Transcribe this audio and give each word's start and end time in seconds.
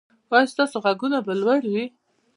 ایا 0.33 0.51
ستاسو 0.53 0.77
غرونه 0.83 1.19
به 1.25 1.33
لوړ 1.41 1.61
وي؟ 1.71 1.85